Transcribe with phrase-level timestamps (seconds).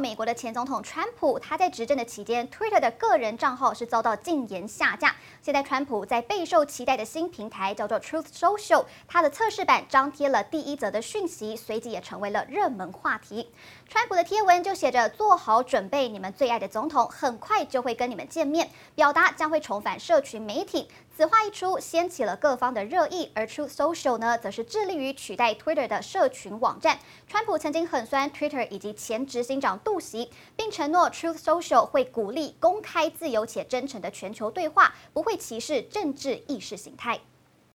[0.00, 5.14] 美国的前总统川普，他在执政的期间，Twitter 的个人账号是遭到禁言下架。
[5.42, 13.50] 现在，川普在备受期待的新平台叫做 Truth Social，它的测试版张贴了第一则的讯息，随即也成为了热门话题。
[13.88, 20.88] 川普的贴文就写着：“做好准备，你们最爱的总统很快就会跟你们见面。”表达将会重返社群媒体。
[21.16, 23.30] 此话一出，掀起了各方的热议。
[23.34, 26.98] 而 Truth Social 呢，则是致力于取代 Twitter 的社群网站。
[27.26, 37.18] 川普曾经狠酸 Twitter 以及前执行长袭，并承诺 Truth Social 会鼓励公开、自由且真诚的全球对话，不会歧视政治意识形态。